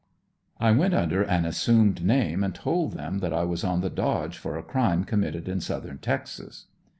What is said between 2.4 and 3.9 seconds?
and told them that I was on the